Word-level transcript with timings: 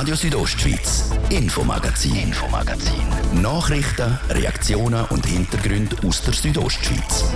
Radio 0.00 0.14
Südostschweiz, 0.14 1.10
Infomagazin, 1.28 2.16
Infomagazin. 2.16 3.02
Nachrichten, 3.42 4.18
Reaktionen 4.30 5.04
und 5.10 5.26
Hintergründe 5.26 5.94
aus 6.06 6.22
der 6.22 6.32
Südostschweiz. 6.32 7.30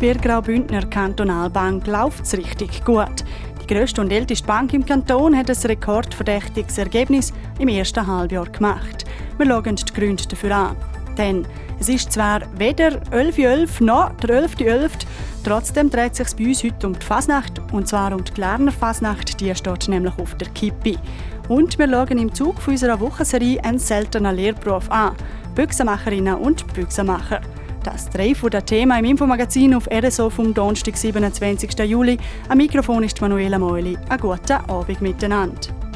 Bei 0.00 0.12
der 0.12 0.16
Graubündner 0.16 0.84
Kantonalbank 0.86 1.86
läuft 1.86 2.24
es 2.24 2.36
richtig 2.36 2.84
gut. 2.84 3.24
Die 3.62 3.72
grösste 3.72 4.00
und 4.00 4.10
älteste 4.10 4.48
Bank 4.48 4.74
im 4.74 4.84
Kanton 4.84 5.36
hat 5.36 5.48
ein 5.48 5.56
rekordverdächtiges 5.56 6.76
Ergebnis 6.78 7.32
im 7.60 7.68
ersten 7.68 8.04
Halbjahr 8.04 8.46
gemacht. 8.46 9.04
Wir 9.36 9.46
schauen 9.46 9.76
die 9.76 9.92
Gründe 9.92 10.26
dafür 10.26 10.56
an. 10.56 10.76
Denn 11.16 11.46
es 11.80 11.88
ist 11.88 12.12
zwar 12.12 12.40
weder 12.58 13.00
11.11 13.10 13.84
noch 13.84 14.12
der 14.16 14.48
11.11., 14.48 14.90
trotzdem 15.44 15.90
dreht 15.90 16.16
sich 16.16 16.34
bei 16.36 16.46
uns 16.46 16.64
heute 16.64 16.86
um 16.86 16.98
die 16.98 17.04
Fasnacht, 17.06 17.60
und 17.72 17.88
zwar 17.88 18.12
um 18.12 18.24
die 18.24 18.32
Glarner 18.32 18.72
Fasnacht, 18.72 19.40
die 19.40 19.54
steht 19.54 19.88
nämlich 19.88 20.18
auf 20.18 20.34
der 20.36 20.48
Kippe. 20.48 20.96
Und 21.48 21.78
wir 21.78 21.88
schauen 21.88 22.18
im 22.18 22.34
Zug 22.34 22.60
von 22.60 22.74
unserer 22.74 23.00
Wochenserie 23.00 23.62
einen 23.64 23.78
seltenen 23.78 24.36
Lehrberuf 24.36 24.90
an. 24.90 25.14
Büchsenmacherinnen 25.54 26.34
und 26.34 26.72
Büchsenmacher. 26.74 27.40
Das 27.82 28.10
drei 28.10 28.34
von 28.34 28.50
der 28.50 28.64
Thema 28.64 28.98
im 28.98 29.06
Infomagazin 29.06 29.74
auf 29.74 29.88
RSO 29.90 30.30
vom 30.30 30.52
Donnerstag, 30.52 30.96
27. 30.96 31.78
Juli. 31.88 32.18
Am 32.48 32.58
Mikrofon 32.58 33.04
ist 33.04 33.20
Manuela 33.20 33.58
Meuli. 33.58 33.96
Einen 34.08 34.20
guten 34.20 34.52
Abend 34.68 35.00
miteinander. 35.00 35.87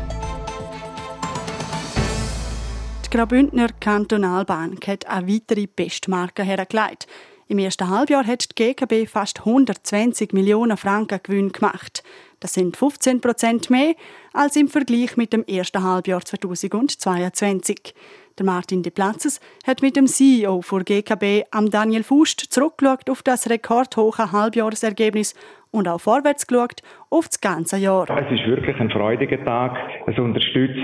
Graubündner 3.12 3.68
Kantonalbank 3.78 4.88
hat 4.88 5.06
eine 5.06 5.28
weitere 5.28 5.66
Bestmarke 5.66 6.44
hergelegt. 6.44 7.06
Im 7.46 7.58
ersten 7.58 7.90
Halbjahr 7.90 8.26
hat 8.26 8.58
die 8.58 8.72
GKB 8.72 9.06
fast 9.06 9.40
120 9.40 10.32
Millionen 10.32 10.78
Franken 10.78 11.20
Gewinn 11.22 11.52
gemacht. 11.52 12.02
Das 12.40 12.54
sind 12.54 12.74
15 12.74 13.20
Prozent 13.20 13.68
mehr 13.68 13.96
als 14.32 14.56
im 14.56 14.66
Vergleich 14.66 15.18
mit 15.18 15.34
dem 15.34 15.44
ersten 15.44 15.82
Halbjahr 15.82 16.24
2022. 16.24 17.94
Der 18.38 18.46
Martin 18.46 18.82
De 18.82 18.90
Platzes 18.90 19.40
hat 19.66 19.82
mit 19.82 19.94
dem 19.94 20.06
CEO 20.06 20.62
von 20.62 20.82
GKB, 20.82 21.44
am 21.50 21.68
Daniel 21.68 22.04
Fust, 22.04 22.40
zurückgeschaut 22.40 23.10
auf 23.10 23.22
das 23.22 23.50
rekordhohe 23.50 24.32
Halbjahresergebnis 24.32 25.34
und 25.70 25.86
auch 25.86 26.00
vorwärts 26.00 26.46
geschaut 26.46 26.80
auf 27.12 27.28
das 27.28 27.40
ganze 27.40 27.76
Jahr. 27.76 28.06
Es 28.08 28.32
ist 28.32 28.46
wirklich 28.46 28.74
ein 28.80 28.90
freudiger 28.90 29.44
Tag. 29.44 29.76
Es 30.06 30.18
unterstützt 30.18 30.78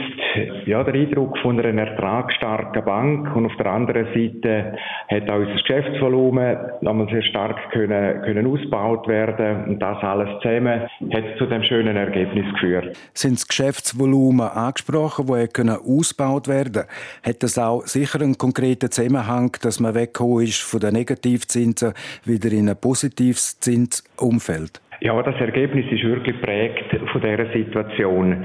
ja, 0.66 0.84
den 0.84 0.94
Eindruck 0.94 1.38
von 1.38 1.58
einer 1.58 1.88
ertragsstarken 1.88 2.84
Bank 2.84 3.34
und 3.34 3.46
auf 3.46 3.56
der 3.56 3.66
anderen 3.66 4.04
Seite 4.06 4.76
hat 5.08 5.30
auch 5.30 5.38
unser 5.38 5.54
Geschäftsvolumen 5.54 6.58
damals 6.82 7.10
sehr 7.10 7.22
stark 7.22 7.70
können, 7.72 8.20
können 8.22 8.46
ausgebaut 8.46 9.08
werden 9.08 9.64
und 9.68 9.78
das 9.78 10.02
alles 10.02 10.28
zusammen 10.42 10.82
hat 10.82 11.38
zu 11.38 11.46
dem 11.46 11.62
schönen 11.62 11.96
Ergebnis 11.96 12.44
geführt. 12.52 12.96
Sind 13.14 13.38
das 13.38 13.48
Geschäftsvolumen 13.48 14.48
angesprochen, 14.48 15.28
wo 15.28 15.46
können 15.46 15.78
ausgebaut 15.78 16.46
werden? 16.46 16.84
Hat 17.22 17.42
das 17.42 17.58
auch 17.58 17.86
sicher 17.86 18.20
einen 18.20 18.36
konkreten 18.36 18.90
Zusammenhang, 18.90 19.56
dass 19.62 19.80
man 19.80 19.94
weggekommen 19.94 20.44
ist 20.44 20.60
von 20.60 20.80
den 20.80 20.92
Negativzinsen 20.92 21.94
wieder 22.24 22.52
in 22.52 22.68
ein 22.68 22.76
positives 22.76 23.58
Zinsumfeld? 23.60 24.82
Ja, 25.00 25.22
das 25.22 25.36
Ergebnis 25.36 25.86
ist 25.92 26.02
wirklich 26.02 26.36
geprägt 26.36 26.84
von 27.12 27.20
dieser 27.20 27.46
Situation. 27.52 28.44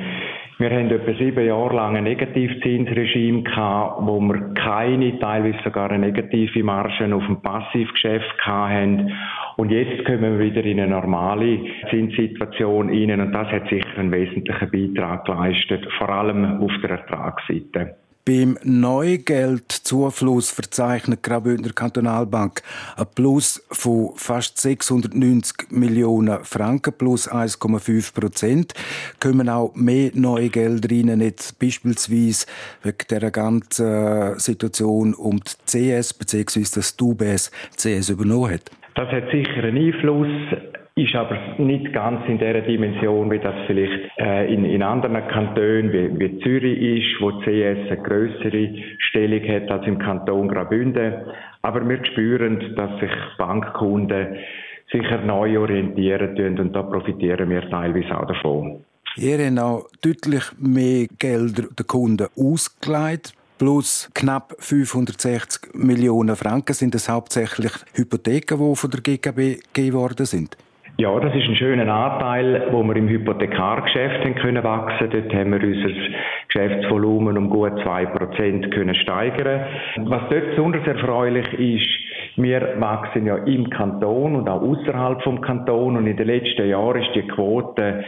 Wir 0.59 0.69
haben 0.69 0.91
etwa 0.91 1.13
sieben 1.13 1.47
Jahre 1.47 1.75
lang 1.75 1.97
ein 1.97 2.03
Negativzinsregime 2.03 3.41
gehabt, 3.41 3.97
wo 4.01 4.19
wir 4.19 4.53
keine, 4.53 5.17
teilweise 5.17 5.57
sogar 5.63 5.89
eine 5.89 6.05
negative 6.05 6.63
Marge 6.63 7.13
auf 7.13 7.25
dem 7.25 7.41
Passivgeschäft 7.41 8.39
hatten. 8.41 9.11
Und 9.57 9.71
jetzt 9.71 10.05
kommen 10.05 10.21
wir 10.21 10.39
wieder 10.39 10.63
in 10.63 10.79
eine 10.79 10.91
normale 10.91 11.59
Zinssituation 11.89 12.89
rein 12.89 13.19
und 13.19 13.31
das 13.31 13.47
hat 13.47 13.67
sicher 13.69 13.97
einen 13.97 14.11
wesentlichen 14.11 14.69
Beitrag 14.69 15.25
geleistet, 15.25 15.87
vor 15.97 16.09
allem 16.09 16.61
auf 16.61 16.71
der 16.83 16.91
Ertragsseite. 16.91 17.95
Beim 18.25 18.57
Neugeldzufluss 18.63 20.49
verzeichnet 20.49 21.23
Graubündner 21.23 21.73
Kantonalbank 21.73 22.61
ein 22.95 23.05
Plus 23.13 23.61
von 23.69 24.11
fast 24.15 24.57
690 24.59 25.71
Millionen 25.71 26.41
Franken 26.45 26.93
plus 26.97 27.29
1,5 27.29 28.13
Prozent. 28.17 28.73
Kommen 29.19 29.49
auch 29.49 29.75
mehr 29.75 30.11
neue 30.13 30.47
Gelder 30.47 30.89
rein, 30.89 31.17
nicht 31.17 31.59
beispielsweise 31.59 32.45
wegen 32.81 32.97
der 33.09 33.29
ganzen 33.29 34.39
Situation 34.39 35.13
um 35.15 35.41
die 35.41 35.97
CS 35.97 36.13
bzw. 36.13 36.61
das 36.75 36.95
DUBS 36.95 37.51
CS 37.75 38.07
übernommen 38.07 38.53
hat? 38.53 38.71
Das 38.95 39.09
hat 39.09 39.31
sicher 39.31 39.65
einen 39.65 39.75
Einfluss 39.75 40.29
ist 40.95 41.15
aber 41.15 41.37
nicht 41.57 41.91
ganz 41.91 42.21
in 42.27 42.37
der 42.37 42.61
Dimension, 42.61 43.31
wie 43.31 43.39
das 43.39 43.55
vielleicht 43.65 44.11
äh, 44.19 44.53
in, 44.53 44.63
in 44.63 44.83
anderen 44.83 45.27
Kantonen 45.27 45.91
wie, 45.91 46.19
wie 46.19 46.39
Zürich 46.39 46.79
ist, 46.79 47.21
wo 47.21 47.31
CS 47.41 47.89
eine 47.89 48.03
größere 48.03 48.75
Stellung 48.99 49.41
hat 49.47 49.71
als 49.71 49.87
im 49.87 49.97
Kanton 49.97 50.47
Graubünden. 50.49 51.13
Aber 51.63 51.87
wir 51.87 52.05
spüren, 52.05 52.75
dass 52.75 52.99
sich 52.99 53.11
Bankkunden 53.39 54.37
sicher 54.91 55.21
neu 55.25 55.57
orientieren 55.59 56.59
und 56.59 56.73
da 56.73 56.83
profitieren 56.83 57.49
wir 57.49 57.67
teilweise 57.69 58.15
auch 58.15 58.27
davon. 58.27 58.83
Ihr 59.15 59.45
habt 59.45 59.59
auch 59.59 59.87
deutlich 60.01 60.43
mehr 60.59 61.07
Gelder 61.17 61.63
den 61.77 61.87
Kunden 61.87 62.27
ausgeleitet 62.35 63.33
plus 63.57 64.09
knapp 64.13 64.55
560 64.59 65.73
Millionen 65.73 66.35
Franken. 66.35 66.73
Sind 66.73 66.93
das 66.93 67.09
hauptsächlich 67.09 67.71
Hypotheken, 67.93 68.57
die 68.57 68.75
von 68.75 68.91
der 68.91 69.01
GKB 69.01 69.61
gegeben 69.73 69.93
worden 69.93 70.25
sind? 70.25 70.57
Ja, 70.97 71.19
das 71.19 71.33
ist 71.33 71.49
ein 71.49 71.55
schöner 71.55 71.91
Anteil, 71.91 72.67
wo 72.71 72.83
wir 72.83 72.95
im 72.95 73.07
Hypothekargeschäft 73.07 74.23
haben 74.23 74.35
können 74.35 74.63
wachsen. 74.63 75.09
Dort 75.09 75.33
haben 75.33 75.51
wir 75.51 75.63
unser 75.63 75.89
Geschäftsvolumen 76.47 77.35
um 77.35 77.49
gut 77.49 77.73
zwei 77.81 78.05
Prozent 78.05 78.69
können 78.71 78.93
steigern. 78.93 79.61
Was 80.05 80.29
dort 80.29 80.51
besonders 80.51 80.85
erfreulich 80.85 81.51
ist, 81.53 81.89
wir 82.35 82.75
wachsen 82.79 83.25
ja 83.25 83.37
im 83.37 83.71
Kanton 83.71 84.35
und 84.35 84.47
auch 84.47 84.61
außerhalb 84.61 85.23
vom 85.23 85.41
Kanton 85.41 85.97
und 85.97 86.05
in 86.05 86.15
den 86.15 86.27
letzten 86.27 86.69
Jahren 86.69 87.01
ist 87.01 87.15
die 87.15 87.27
Quote 87.27 88.03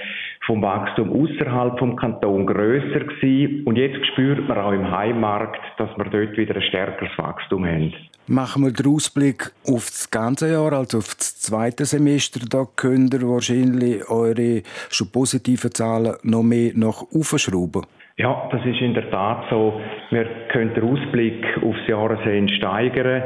vom 0.46 0.62
Wachstum 0.62 1.12
außerhalb 1.12 1.80
vom 1.80 1.96
Kanton 1.96 2.46
größer 2.46 3.00
gewesen. 3.00 3.64
Und 3.66 3.78
jetzt 3.78 4.06
spürt 4.08 4.48
man 4.48 4.58
auch 4.58 4.72
im 4.72 4.90
Heimmarkt, 4.90 5.60
dass 5.78 5.90
wir 5.98 6.06
dort 6.06 6.38
wieder 6.38 6.56
ein 6.56 6.62
stärkeres 6.62 7.12
Wachstum 7.18 7.66
haben. 7.66 7.94
Machen 8.28 8.64
wir 8.64 8.72
den 8.72 8.88
Ausblick 8.88 9.52
auf 9.68 9.86
das 9.86 10.10
ganze 10.10 10.52
Jahr, 10.52 10.74
also 10.74 10.98
auf 11.00 11.14
das 11.16 11.40
zweite 11.40 11.86
Semester. 11.86 12.40
Da 12.50 12.66
könnt 12.76 13.14
ihr 13.14 13.22
wahrscheinlich 13.22 14.10
eure 14.10 14.64
schon 14.90 15.12
positiven 15.12 15.72
Zahlen 15.72 16.16
noch 16.24 16.44
mehr 16.44 16.72
nach 16.76 17.04
aufschrauben. 17.14 17.84
Ja, 18.18 18.48
das 18.50 18.66
ist 18.66 18.80
in 18.80 18.94
der 18.94 19.12
Tat 19.12 19.46
so. 19.50 19.82
Wir 20.10 20.26
können 20.50 20.74
den 20.74 20.84
Ausblick 20.84 21.46
aufs 21.62 21.86
Jahresende 21.86 22.54
steigern. 22.54 23.24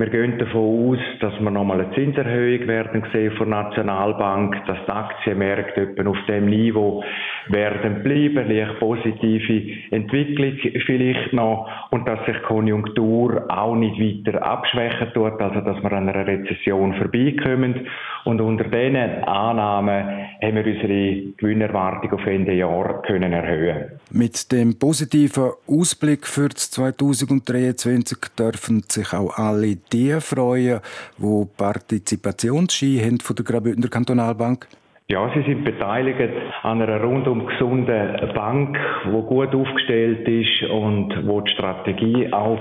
Wir 0.00 0.08
gehen 0.08 0.38
davon 0.38 0.94
aus, 0.94 0.98
dass 1.20 1.38
wir 1.38 1.50
nochmal 1.50 1.82
eine 1.82 1.94
Zinserhöhung 1.94 2.66
werden 2.66 3.04
sehen 3.12 3.36
von 3.36 3.50
der 3.50 3.64
Nationalbank, 3.64 4.56
dass 4.66 4.78
die 4.86 4.90
Aktienmärkte 4.90 5.82
etwa 5.82 6.08
auf 6.08 6.16
dem 6.26 6.46
Niveau 6.46 7.04
werden 7.48 8.02
bleiben, 8.02 8.48
leicht 8.48 8.78
positive 8.78 9.62
Entwicklung 9.90 10.56
vielleicht 10.86 11.34
noch 11.34 11.68
und 11.90 12.08
dass 12.08 12.24
sich 12.24 12.40
Konjunktur 12.44 13.44
auch 13.50 13.74
nicht 13.74 14.00
weiter 14.00 14.42
abschwächen 14.42 15.12
tut, 15.12 15.38
also 15.38 15.60
dass 15.60 15.82
wir 15.82 15.92
an 15.92 16.08
einer 16.08 16.26
Rezession 16.26 16.94
vorbeikommen. 16.94 17.86
Und 18.24 18.40
unter 18.40 18.64
diesen 18.64 18.96
Annahmen 19.24 20.04
haben 20.40 20.56
wir 20.56 20.66
unsere 20.66 21.32
Gewinnerwartung 21.36 22.12
auf 22.12 22.26
Ende 22.26 22.54
Jahr 22.54 23.02
können 23.02 23.34
erhöhen. 23.34 24.00
Mit 24.10 24.50
dem 24.50 24.78
positiven 24.78 25.50
Ausblick 25.66 26.26
für 26.26 26.48
2023 26.48 28.18
dürfen 28.38 28.82
sich 28.88 29.12
auch 29.12 29.36
alle 29.36 29.76
die 29.92 30.20
freuen, 30.20 30.80
die 31.18 31.46
Partizipationsski 31.56 33.00
haben 33.04 33.20
von 33.20 33.36
der 33.36 33.44
Graubündner 33.44 33.88
Kantonalbank? 33.88 34.66
Ja, 35.10 35.28
sie 35.34 35.42
sind 35.42 35.64
beteiligt 35.64 36.32
an 36.62 36.80
einer 36.80 37.02
rundum 37.02 37.44
gesunden 37.44 38.32
Bank, 38.32 38.78
die 39.04 39.10
gut 39.10 39.52
aufgestellt 39.52 40.28
ist 40.28 40.62
und 40.70 41.26
wo 41.26 41.40
die 41.40 41.50
Strategie 41.50 42.32
auch 42.32 42.60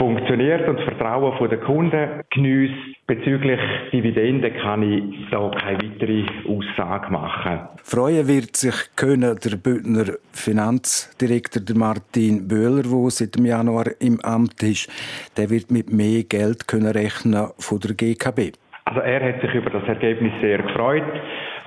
funktioniert 0.00 0.66
und 0.66 0.78
das 0.78 0.84
Vertrauen 0.86 1.48
der 1.50 1.58
Kunden 1.58 2.08
genießt. 2.30 3.06
Bezüglich 3.06 3.60
Dividenden 3.92 4.52
kann 4.62 4.82
ich 4.82 5.30
da 5.30 5.50
keine 5.50 5.78
weitere 5.78 6.24
Aussage 6.48 7.12
machen. 7.12 7.60
Freuen 7.82 8.26
wird 8.26 8.56
sich 8.56 8.74
können 8.96 9.38
der 9.44 9.56
Bündner 9.56 10.14
Finanzdirektor 10.32 11.62
Martin 11.76 12.48
Böhler, 12.48 12.82
der 12.82 13.10
seit 13.10 13.36
dem 13.36 13.44
Januar 13.44 13.86
im 14.00 14.18
Amt 14.22 14.62
ist. 14.62 14.88
Der 15.36 15.50
wird 15.50 15.70
mit 15.70 15.92
mehr 15.92 16.22
Geld 16.22 16.66
können 16.66 16.92
rechnen 16.92 17.48
von 17.58 17.80
der 17.80 17.94
GKB. 17.94 18.56
Also 18.86 19.00
er 19.00 19.20
hat 19.22 19.42
sich 19.42 19.54
über 19.54 19.70
das 19.70 19.84
Ergebnis 19.84 20.32
sehr 20.40 20.58
gefreut 20.58 21.12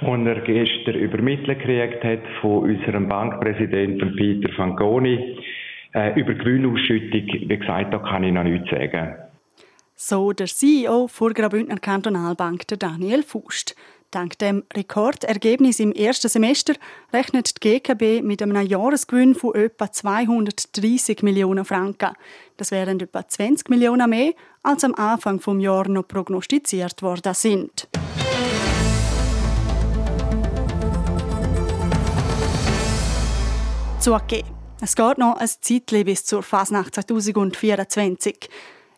und 0.01 0.25
er 0.25 0.41
gestern 0.41 0.95
übermittelt 0.95 1.59
gekriegt 1.59 2.03
hat 2.03 2.19
von 2.41 2.63
unserem 2.63 3.07
Bankpräsidenten 3.07 4.15
Peter 4.15 4.51
Fanconi 4.53 5.37
äh, 5.93 6.19
über 6.19 6.33
Gewinnausschüttung, 6.33 7.49
wie 7.49 7.57
gesagt, 7.57 7.93
da 7.93 7.99
kann 7.99 8.23
ich 8.23 8.33
noch 8.33 8.43
nichts 8.43 8.69
sagen. 8.69 9.15
So 9.95 10.33
der 10.33 10.47
CEO 10.47 11.07
der 11.19 11.29
Graubündner 11.33 11.77
Kantonalbank, 11.77 12.67
der 12.67 12.77
Daniel 12.77 13.23
Fust. 13.23 13.75
Dank 14.13 14.37
dem 14.37 14.63
Rekordergebnis 14.75 15.79
im 15.79 15.91
ersten 15.91 16.29
Semester 16.29 16.75
rechnet 17.11 17.63
die 17.63 17.79
GKB 17.79 18.21
mit 18.21 18.43
einem 18.43 18.61
Jahresgewinn 18.61 19.33
von 19.33 19.55
etwa 19.55 19.91
230 19.91 21.23
Millionen 21.23 21.65
Franken. 21.65 22.11
Das 22.57 22.69
wären 22.71 22.99
etwa 22.99 23.27
20 23.27 23.69
Millionen 23.69 24.09
mehr, 24.09 24.33
als 24.61 24.83
am 24.83 24.93
Anfang 24.93 25.39
des 25.39 25.63
Jahres 25.63 25.89
noch 25.89 26.07
prognostiziert 26.07 27.01
worden 27.01 27.33
sind. 27.33 27.87
Zugegeben, 33.99 34.52
es 34.83 34.95
geht 34.95 35.17
noch 35.17 35.37
ein 35.37 35.47
Zeitchen 35.47 36.05
bis 36.05 36.25
zur 36.25 36.43
Fasnacht 36.43 36.95
2024. 36.95 38.49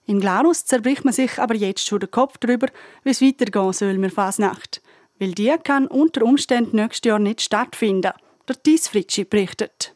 In 0.08 0.20
Glarus 0.20 0.66
zerbricht 0.66 1.06
man 1.06 1.14
sich 1.14 1.40
aber 1.40 1.56
jetzt 1.56 1.88
schon 1.88 2.00
den 2.00 2.12
Kopf 2.12 2.38
darüber, 2.40 2.68
wie 3.04 3.12
es 3.12 3.22
weitergehen 3.22 3.74
soll 3.74 3.98
mit 3.98 4.14
Fasnacht 4.14 4.82
weil 5.20 5.32
die 5.32 5.54
kann 5.64 5.88
unter 5.88 6.24
Umständen 6.24 6.78
nächstes 6.78 7.08
Jahr 7.08 7.20
nicht 7.20 7.42
stattfinden. 7.42 8.12
Der 8.48 8.62
Thies 8.62 8.88
Fritschi 8.88 9.24
berichtet. 9.24 9.95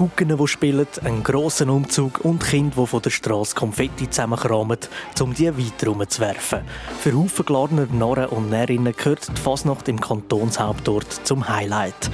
Gucken, 0.00 0.34
die 0.34 0.48
spielen, 0.48 0.86
einen 1.04 1.22
grossen 1.22 1.68
Umzug 1.68 2.24
und 2.24 2.42
Kinder, 2.42 2.74
die 2.80 2.86
von 2.86 3.02
der 3.02 3.10
Straße 3.10 3.54
Konfetti 3.54 4.08
zusammenkramen, 4.08 4.78
um 5.20 5.34
die 5.34 5.46
weiter 5.46 5.90
umzuwerfen. 5.90 6.60
Für 7.00 7.12
Haufen 7.12 7.44
Glarner 7.44 7.86
Narren 7.92 8.30
und 8.30 8.48
Nährinnen 8.48 8.94
gehört 8.96 9.28
die 9.28 9.38
Fasnacht 9.38 9.88
im 9.88 10.00
Kantonshauptort 10.00 11.26
zum 11.26 11.46
Highlight. 11.46 12.10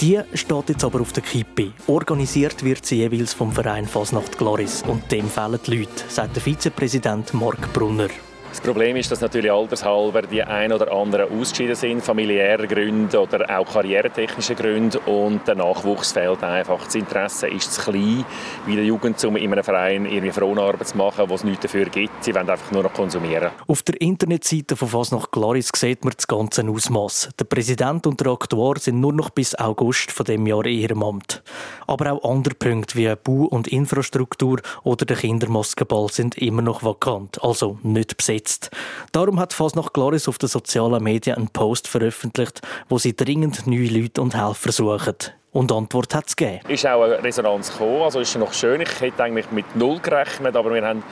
Die 0.00 0.20
steht 0.34 0.68
jetzt 0.68 0.84
aber 0.84 1.00
auf 1.00 1.12
der 1.12 1.24
Kippe. 1.24 1.72
Organisiert 1.88 2.62
wird 2.62 2.86
sie 2.86 2.98
jeweils 2.98 3.34
vom 3.34 3.50
Verein 3.50 3.88
Fasnacht 3.88 4.38
Gloris 4.38 4.84
und 4.86 5.10
dem 5.10 5.28
fehlen 5.28 5.58
die 5.66 5.78
Leute, 5.78 6.04
sagt 6.06 6.36
der 6.36 6.42
Vizepräsident 6.44 7.34
Mark 7.34 7.72
Brunner. 7.72 8.10
Das 8.54 8.60
Problem 8.60 8.94
ist, 8.96 9.10
dass 9.10 9.20
natürlich 9.20 9.50
altershalber 9.50 10.22
die 10.22 10.40
ein 10.40 10.72
oder 10.72 10.92
anderen 10.92 11.28
ausgeschieden 11.28 11.74
sind, 11.74 12.04
familiäre 12.04 12.68
Gründe 12.68 13.20
oder 13.20 13.58
auch 13.58 13.66
karrieretechnische 13.66 14.54
Gründe 14.54 15.00
und 15.00 15.46
der 15.48 15.56
Nachwuchs 15.56 16.12
fehlt 16.12 16.44
einfach. 16.44 16.84
Das 16.84 16.94
Interesse 16.94 17.48
ist 17.48 17.74
zu 17.74 17.90
klein, 17.90 18.24
wie 18.64 18.76
der 18.76 18.84
Jugend, 18.84 19.22
um 19.24 19.34
in 19.34 19.52
einem 19.52 19.64
Verein 19.64 20.06
irgendwie 20.06 20.30
Frauenarbeit 20.30 20.86
zu 20.86 20.96
machen, 20.96 21.28
wo 21.28 21.34
es 21.34 21.42
nichts 21.42 21.62
dafür 21.62 21.86
gibt. 21.86 22.22
Sie 22.22 22.32
wollen 22.32 22.48
einfach 22.48 22.70
nur 22.70 22.84
noch 22.84 22.92
konsumieren. 22.92 23.50
Auf 23.66 23.82
der 23.82 24.00
Internetseite 24.00 24.76
von 24.76 24.86
Fasnacht 24.86 25.32
Glaris 25.32 25.70
sieht 25.74 26.04
man 26.04 26.14
das 26.16 26.28
ganze 26.28 26.64
Ausmaß. 26.64 27.30
Der 27.36 27.46
Präsident 27.46 28.06
und 28.06 28.20
der 28.20 28.28
Aktuar 28.28 28.78
sind 28.78 29.00
nur 29.00 29.12
noch 29.12 29.30
bis 29.30 29.56
August 29.56 30.12
von 30.12 30.26
dem 30.26 30.46
Jahr 30.46 30.64
in 30.64 30.78
ihrem 30.78 31.02
Amt. 31.02 31.42
Aber 31.88 32.12
auch 32.12 32.30
andere 32.30 32.54
Punkte 32.54 32.96
wie 32.96 33.12
Bau- 33.16 33.48
und 33.48 33.66
Infrastruktur 33.66 34.60
oder 34.84 35.04
der 35.04 35.16
Kindermaskenball 35.16 36.08
sind 36.08 36.38
immer 36.38 36.62
noch 36.62 36.84
vakant, 36.84 37.42
also 37.42 37.78
nicht 37.82 38.16
besetzt 38.16 38.43
jetzt. 38.44 38.70
Darum 39.12 39.40
hat 39.40 39.52
Fasnacht 39.52 39.94
Gloris 39.94 40.28
auf 40.28 40.38
den 40.38 40.48
sozialen 40.48 41.02
Medien 41.02 41.36
einen 41.36 41.48
Post 41.48 41.88
veröffentlicht, 41.88 42.60
wo 42.88 42.98
sie 42.98 43.16
dringend 43.16 43.66
neue 43.66 43.88
Leute 43.88 44.20
und 44.20 44.34
Helfer 44.34 44.72
suchen. 44.72 45.16
Und 45.52 45.70
Antwort 45.70 46.14
hat 46.14 46.26
es 46.26 46.36
gegeben. 46.36 46.60
Ist 46.68 46.84
auch 46.84 47.04
eine 47.04 47.22
Resonanz 47.22 47.70
gekommen, 47.70 48.02
also 48.02 48.18
ist 48.20 48.36
noch 48.36 48.52
schön. 48.52 48.80
Ich 48.80 49.00
hätte 49.00 49.22
eigentlich 49.22 49.50
mit 49.52 49.76
null 49.76 50.00
gerechnet, 50.00 50.56
aber 50.56 50.74
wir 50.74 50.84
haben 50.84 51.04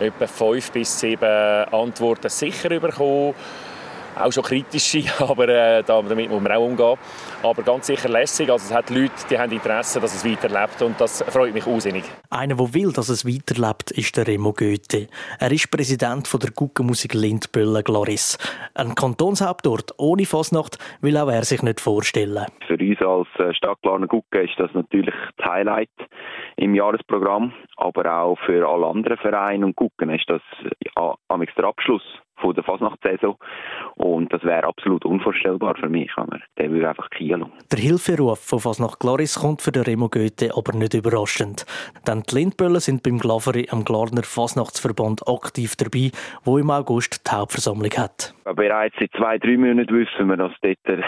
etwa 0.00 0.26
fünf 0.26 0.72
bis 0.72 0.98
sieben 0.98 1.24
Antworten 1.24 2.30
sicher 2.30 2.70
bekommen 2.80 3.34
auch 4.20 4.32
schon 4.32 4.44
kritische, 4.44 5.02
aber 5.20 5.48
äh, 5.48 5.82
damit 5.82 6.30
muss 6.30 6.42
man 6.42 6.52
auch 6.52 6.66
umgehen. 6.66 6.96
Aber 7.42 7.62
ganz 7.62 7.86
sicher 7.86 8.08
lässig. 8.08 8.50
Also 8.50 8.66
es 8.66 8.74
hat 8.74 8.90
Leute, 8.90 9.12
die 9.30 9.38
haben 9.38 9.52
Interesse, 9.52 10.00
dass 10.00 10.14
es 10.14 10.24
weiterlebt 10.24 10.82
und 10.82 11.00
das 11.00 11.22
freut 11.22 11.54
mich 11.54 11.66
ausinnig. 11.66 12.04
Einer, 12.30 12.56
der 12.56 12.74
will, 12.74 12.92
dass 12.92 13.08
es 13.08 13.26
weiterlebt, 13.26 13.90
ist 13.92 14.16
der 14.16 14.26
Remo 14.26 14.52
Goethe. 14.52 15.08
Er 15.38 15.50
ist 15.50 15.70
Präsident 15.70 16.28
von 16.28 16.40
der 16.40 16.50
Guggenmusik 16.50 17.14
Lindböllen 17.14 17.82
Gloris. 17.82 18.38
Ein 18.74 18.94
Kantonshauptort 18.94 19.94
ohne 19.98 20.26
Fasnacht 20.26 20.78
will 21.00 21.16
auch 21.16 21.30
er 21.30 21.44
sich 21.44 21.62
nicht 21.62 21.80
vorstellen. 21.80 22.46
Für 22.66 22.78
uns 22.78 23.00
als 23.00 23.28
äh, 23.38 23.54
Stadtplaner 23.54 24.06
Guggen 24.06 24.44
ist 24.44 24.58
das 24.58 24.70
natürlich 24.74 25.14
das 25.36 25.50
Highlight 25.50 25.90
im 26.56 26.74
Jahresprogramm, 26.74 27.52
aber 27.76 28.20
auch 28.22 28.38
für 28.44 28.68
alle 28.68 28.86
anderen 28.86 29.16
Vereine 29.18 29.66
und 29.66 29.76
Guggen 29.76 30.10
ist 30.10 30.28
das 30.28 30.42
ja, 30.96 31.14
am 31.28 31.42
der 31.56 31.64
Abschluss 31.64 32.02
von 32.40 32.54
der 32.54 32.64
Fasnachtssaison. 32.64 33.36
Und 33.96 34.32
das 34.32 34.42
wäre 34.44 34.64
absolut 34.64 35.04
unvorstellbar 35.04 35.76
für 35.76 35.88
mich. 35.88 36.10
Aber 36.16 36.38
der 36.58 36.70
würde 36.70 36.88
einfach 36.88 37.10
kielen. 37.10 37.52
Der 37.70 37.78
Hilferuf 37.78 38.40
von 38.40 38.60
Fasnacht 38.60 39.00
Gloris 39.00 39.38
kommt 39.38 39.62
für 39.62 39.72
den 39.72 39.82
Remo 39.82 40.08
Goethe 40.08 40.50
aber 40.56 40.76
nicht 40.76 40.94
überraschend. 40.94 41.66
Denn 42.06 42.22
die 42.22 42.34
Lindböllen 42.34 42.80
sind 42.80 43.02
beim 43.02 43.18
Glaveri 43.18 43.68
am 43.70 43.84
Glarner 43.84 44.22
Fasnachtsverband 44.22 45.26
aktiv 45.28 45.76
dabei, 45.76 46.10
wo 46.44 46.58
im 46.58 46.70
August 46.70 47.26
die 47.26 47.30
Hauptversammlung 47.30 47.92
hat. 47.96 48.34
Bereits 48.44 48.96
seit 48.98 49.12
zwei, 49.12 49.38
drei 49.38 49.56
Monaten 49.56 49.94
wissen 49.94 50.28
wir, 50.28 50.36
dass 50.36 50.52
dort 50.62 51.04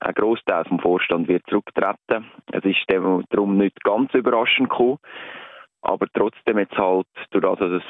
ein 0.00 0.14
Großteil 0.14 0.64
vom 0.64 0.78
Vorstand 0.80 1.28
wird 1.28 1.44
zurücktreten. 1.48 2.26
Es 2.52 2.64
ist 2.64 2.84
darum 2.88 3.56
nicht 3.56 3.82
ganz 3.82 4.12
überraschend 4.14 4.68
gekommen. 4.68 4.98
Aber 5.82 6.06
trotzdem 6.12 6.58
jetzt 6.58 6.76
halt, 6.76 7.06
durch 7.30 7.58
dass 7.58 7.70
es 7.70 7.82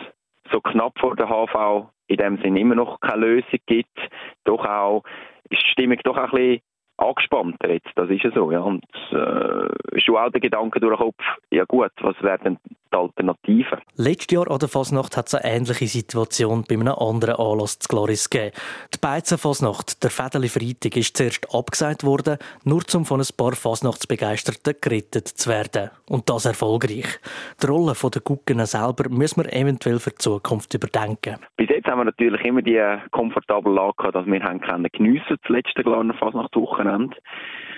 so 0.51 0.61
knapp 0.61 0.99
vor 0.99 1.17
der 1.17 1.29
HV 1.29 1.89
in 2.09 2.17
dem 2.17 2.39
Sinne 2.39 2.61
immer 2.61 2.75
noch 2.75 3.01
keine 3.01 3.27
Lösung 3.27 3.61
gibt, 3.67 3.99
doch 4.45 4.65
auch 4.65 5.03
ist 5.51 5.63
die 5.63 5.71
Stimmung 5.73 5.99
doch 6.05 6.17
ein 6.17 6.31
bisschen 6.31 6.61
angespannter 6.99 7.73
jetzt, 7.73 7.91
das 7.95 8.09
ist 8.11 8.23
ja 8.23 8.31
so, 8.33 8.51
ja. 8.51 8.61
Und 8.61 8.85
äh, 9.11 10.01
schon 10.01 10.17
auch 10.17 10.31
der 10.31 10.41
Gedanke 10.41 10.81
durch 10.81 10.97
den 10.97 11.07
Kopf, 11.07 11.23
ja 11.51 11.65
gut, 11.65 11.93
was 12.01 12.21
wären 12.23 12.59
die 12.93 12.97
Alternativen? 12.97 13.79
Letztes 13.97 14.35
Jahr 14.35 14.51
an 14.51 14.59
der 14.59 14.69
Fasnacht 14.69 15.17
hat 15.17 15.27
es 15.27 15.35
eine 15.35 15.53
ähnliche 15.53 15.87
Situation 15.87 16.65
bei 16.69 16.77
einem 16.77 16.95
anderen 16.95 17.37
Anlass 17.37 17.79
zu 17.81 17.89
Gloris 17.89 18.31
gegeben. 18.31 18.55
Die 18.95 18.99
Beizenfasnacht, 19.01 20.03
der 20.05 20.11
Fädeli 20.11 20.49
Freitag, 20.49 20.97
ist 20.97 21.17
zuerst 21.17 21.53
abgesagt 21.53 22.05
worden, 22.05 22.39
nur 22.65 22.83
um 22.95 23.05
von 23.05 23.21
ein 23.21 23.27
paar 23.37 23.53
Fasnachtsbegeisterten 23.53 24.75
gerettet 24.81 25.27
zu 25.27 25.51
werden. 25.51 25.91
Und 26.09 26.31
das 26.31 26.45
erfolgreich. 26.45 27.19
Die 27.61 27.67
Rolle 27.67 27.95
der 27.95 28.23
Gucken 28.23 28.65
selber 28.65 29.09
müssen 29.11 29.45
wir 29.45 29.53
eventuell 29.53 29.99
für 29.99 30.11
die 30.11 30.19
Zukunft 30.19 30.73
überdenken. 30.73 31.37
Bis 31.57 31.69
jetzt 31.69 31.89
haben 31.89 31.99
wir 31.99 32.05
natürlich 32.05 32.45
immer 32.45 32.63
die 32.63 32.81
komfortable 33.11 33.73
Lage 33.73 33.95
gehabt, 33.97 34.15
dass 34.15 34.27
wir 34.27 34.43
haben 34.43 34.61
können 34.61 34.89
geniessen, 34.93 35.37
das 35.43 35.49
letzte 35.49 35.83
Glarner 35.83 36.15
Fasnachtswoche 36.15 36.77
Wochenende. 36.77 37.17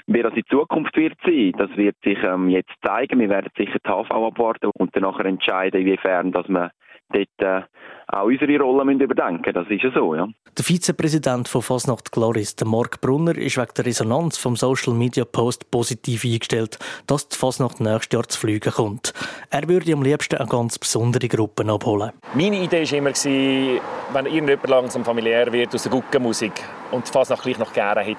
Wie 0.07 0.23
das 0.23 0.33
in 0.35 0.45
Zukunft 0.51 0.97
wird 0.97 1.19
sein, 1.25 1.53
das 1.59 1.69
wird 1.77 1.97
sich 2.03 2.19
ähm, 2.23 2.49
jetzt 2.49 2.73
zeigen. 2.85 3.21
Wir 3.21 3.29
werden 3.29 3.51
sicher 3.57 3.79
die 3.79 3.91
HV 3.91 4.11
abwarten 4.11 4.71
und 4.75 4.95
dann 5.01 5.11
nachher 5.11 5.27
entscheiden, 5.27 5.81
inwiefern 5.81 6.33
dass 6.33 6.49
wir 6.49 6.71
dort 7.11 7.29
äh, 7.39 7.63
auch 8.11 8.25
unsere 8.25 8.59
Rolle 8.59 8.85
müssen 8.85 9.01
überdenken 9.01 9.53
Das 9.53 9.69
ist 9.69 9.83
ja 9.83 9.91
so, 9.93 10.15
ja. 10.15 10.29
Der 10.57 10.65
Vizepräsident 10.65 11.47
von 11.47 11.63
Fasnacht 11.63 12.11
Gloris, 12.11 12.57
der 12.57 12.67
Mark 12.67 13.01
Brunner, 13.01 13.37
ist 13.37 13.59
wegen 13.59 13.69
der 13.77 13.87
Resonanz 13.87 14.39
vom 14.39 14.57
Social 14.57 14.95
Media 14.95 15.25
Post 15.25 15.71
positiv 15.71 16.25
eingestellt, 16.25 16.79
dass 17.07 17.29
die 17.29 17.37
Fasnacht 17.37 17.81
nächstes 17.81 18.17
Jahr 18.17 18.29
zu 18.29 18.39
fliegen 18.41 18.73
kommt. 18.73 19.13
Er 19.51 19.69
würde 19.69 19.93
am 19.93 20.03
liebsten 20.03 20.37
eine 20.37 20.49
ganz 20.49 20.79
besondere 20.79 21.29
Gruppe 21.29 21.71
abholen. 21.71 22.13
Meine 22.35 22.63
Idee 22.63 22.91
war 22.91 22.99
immer, 22.99 23.13
wenn 24.13 24.27
irgendjemand 24.27 24.69
langsam 24.69 25.05
familiär 25.05 25.53
wird 25.53 25.75
aus 25.75 25.83
der 25.83 25.93
Guggenmusik 25.93 26.53
und 26.91 27.07
die 27.07 27.13
Fasnacht 27.13 27.43
gleich 27.43 27.59
noch 27.59 27.73
gerne 27.73 28.05
hat, 28.05 28.17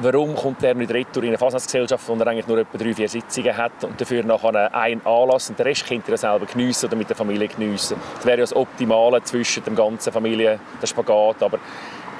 Warum 0.00 0.34
kommt 0.34 0.62
er 0.62 0.74
nicht 0.74 0.90
retour 0.90 1.22
in 1.22 1.30
eine 1.30 1.38
Fasnachtsgesellschaft, 1.38 2.08
wo 2.08 2.14
er 2.14 2.26
eigentlich 2.26 2.46
nur 2.46 2.58
etwa 2.58 2.78
drei, 2.78 2.94
vier 2.94 3.08
Sitzungen 3.08 3.56
hat 3.56 3.84
und 3.84 4.00
dafür 4.00 4.24
nachher 4.24 4.74
einen 4.74 5.04
Anlass 5.04 5.50
und 5.50 5.58
den 5.58 5.66
Rest 5.66 5.86
könnte 5.86 6.12
er 6.12 6.18
selber 6.18 6.46
geniessen 6.46 6.86
oder 6.86 6.96
mit 6.96 7.08
der 7.08 7.16
Familie 7.16 7.48
geniessen. 7.48 7.96
Das 8.16 8.24
wäre 8.24 8.38
ja 8.38 8.42
das 8.42 8.56
Optimale 8.56 9.22
zwischen 9.22 9.62
dem 9.64 9.76
ganzen 9.76 10.12
Familie, 10.12 10.58
der 10.80 10.86
Spagat, 10.86 11.42
aber 11.42 11.58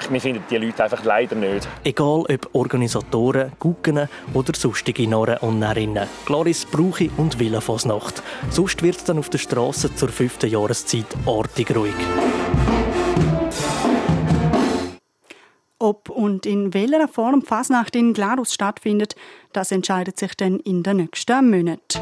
wir 0.09 0.21
finden 0.21 0.43
die 0.49 0.57
Leute 0.57 0.83
einfach 0.83 1.03
leider 1.03 1.35
nicht. 1.35 1.67
Egal 1.83 2.25
ob 2.29 2.49
Organisatoren, 2.53 3.53
Gucken 3.57 4.07
oder 4.33 4.53
sonstige 4.53 5.07
Narren 5.07 5.37
und 5.37 5.59
Närrinnen. 5.59 6.07
Gloris 6.25 6.65
brauche 6.65 7.09
und 7.17 7.39
will 7.39 7.59
Fasnacht. 7.61 8.21
Sonst 8.49 8.83
wird 8.83 8.97
es 8.97 9.03
dann 9.05 9.17
auf 9.17 9.29
der 9.29 9.37
Straße 9.39 9.95
zur 9.95 10.09
fünften 10.09 10.49
Jahreszeit 10.49 11.07
artig 11.25 11.75
ruhig. 11.75 11.95
Ob 15.83 16.09
und 16.09 16.45
in 16.45 16.73
welcher 16.73 17.09
Form 17.09 17.41
Fasnacht 17.41 17.93
in 17.97 18.13
Glarus 18.13 18.53
stattfindet, 18.53 19.17
das 19.51 19.69
entscheidet 19.69 20.17
sich 20.17 20.33
dann 20.33 20.61
in 20.61 20.81
den 20.81 20.95
nächsten 20.95 21.49
Monaten. 21.49 21.99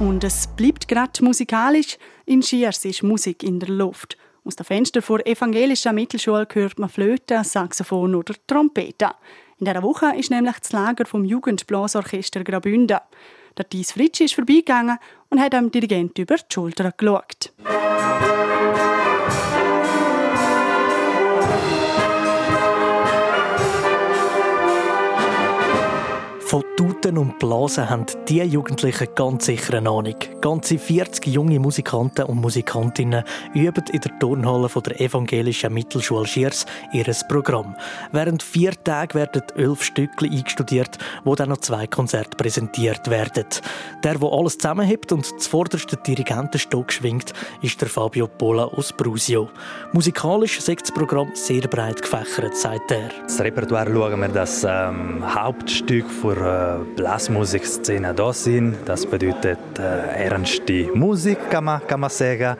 Und 0.00 0.24
es 0.24 0.48
bleibt 0.48 0.88
gerade 0.88 1.22
musikalisch. 1.22 1.96
In 2.26 2.42
Schiers 2.42 2.84
ist 2.84 3.04
Musik 3.04 3.44
in 3.44 3.60
der 3.60 3.68
Luft. 3.68 4.18
Aus 4.44 4.56
dem 4.56 4.66
Fenster 4.66 5.00
vor 5.00 5.24
evangelischer 5.24 5.92
Mittelschule 5.92 6.48
hört 6.52 6.80
man 6.80 6.88
Flöte, 6.88 7.44
Saxophon 7.44 8.16
oder 8.16 8.34
Trompete. 8.48 9.10
In 9.60 9.66
dieser 9.66 9.84
Woche 9.84 10.12
ist 10.16 10.32
nämlich 10.32 10.58
das 10.58 10.72
Lager 10.72 11.06
vom 11.06 11.24
Jugendblasorchester 11.24 12.42
Graubünden. 12.42 12.98
Der 13.56 13.68
Thies 13.68 13.92
Fritsch 13.92 14.22
ist 14.22 14.34
vorbeigegangen 14.34 14.98
und 15.28 15.38
hat 15.38 15.52
dem 15.52 15.70
Dirigent 15.70 16.18
über 16.18 16.34
die 16.34 16.52
Schulter 16.52 16.90
geschaut. 16.90 17.52
Von 26.48 26.64
Tuten 26.78 27.18
und 27.18 27.38
Blasen 27.38 27.90
haben 27.90 28.06
die 28.26 28.40
Jugendlichen 28.40 29.08
ganz 29.14 29.44
sicher 29.44 29.74
eine 29.74 29.90
Ahnung. 29.90 30.14
Ganze 30.40 30.78
40 30.78 31.26
junge 31.26 31.60
Musikanten 31.60 32.24
und 32.24 32.40
Musikantinnen 32.40 33.22
üben 33.52 33.84
in 33.92 34.00
der 34.00 34.18
Turnhalle 34.18 34.70
der 34.82 34.98
Evangelischen 34.98 35.74
Mittelschule 35.74 36.26
Schiers 36.26 36.64
ihr 36.94 37.04
Programm. 37.28 37.76
Während 38.12 38.42
vier 38.42 38.72
Tagen 38.82 39.12
werden 39.12 39.42
elf 39.56 39.82
Stücke 39.82 40.24
eingestudiert, 40.24 40.96
wo 41.22 41.34
dann 41.34 41.50
noch 41.50 41.58
zwei 41.58 41.86
Konzerte 41.86 42.34
präsentiert 42.38 43.10
werden. 43.10 43.44
Der, 44.02 44.14
der 44.14 44.32
alles 44.32 44.56
zusammenhebt 44.56 45.12
und 45.12 45.26
zuvorderste 45.26 45.98
Dirigentenstock 45.98 46.90
schwingt, 46.90 47.34
ist 47.60 47.78
der 47.82 47.88
Fabio 47.88 48.26
Pola 48.26 48.64
aus 48.64 48.94
Brusio. 48.94 49.50
Musikalisch 49.92 50.56
ist 50.56 50.68
das 50.70 50.92
Programm 50.92 51.28
sehr 51.34 51.68
breit 51.68 52.00
gefächert, 52.00 52.56
sagt 52.56 52.90
er. 52.90 53.10
Das 53.24 53.38
Repertoire 53.38 53.92
schauen 53.92 54.18
wir 54.18 54.28
das 54.28 54.64
ähm, 54.66 55.22
Hauptstück 55.34 56.08
für 56.08 56.37
äh, 56.40 56.84
Blasmusikszene 56.96 58.14
da 58.14 58.32
sind. 58.32 58.76
Das 58.86 59.06
bedeutet 59.06 59.58
äh, 59.78 60.24
ernste 60.24 60.88
Musik, 60.94 61.50
kann 61.50 61.64
man, 61.64 61.86
kann 61.86 62.00
man 62.00 62.10
sagen. 62.10 62.56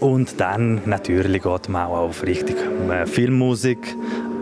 Und 0.00 0.40
dann 0.40 0.80
natürlich 0.86 1.42
geht 1.42 1.68
man 1.68 1.86
auch 1.86 2.08
auf 2.08 2.22
richtig 2.22 2.56
äh, 2.90 3.06
Filmmusik, 3.06 3.94